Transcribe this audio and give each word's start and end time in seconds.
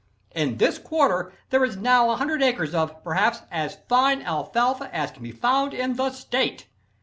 On 0.35 0.57
this 0.57 0.79
quarter 0.79 1.31
there 1.51 1.63
is 1.63 1.77
now 1.77 2.07
100 2.07 2.41
acres 2.41 2.73
of, 2.73 3.03
perhaps, 3.03 3.43
as 3.51 3.77
fine 3.87 4.23
alfalfa 4.23 4.89
as 4.91 5.11
can 5.11 5.21
be 5.21 5.31
found 5.31 5.75
in 5.75 5.95
the 5.95 6.09
state. 6.09 6.65